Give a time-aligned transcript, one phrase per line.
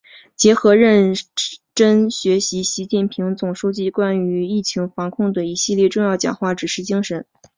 [0.35, 1.13] 结合认
[1.75, 7.27] 真学习习近平总书记关于疫情防控的一系列重要讲话、指示精神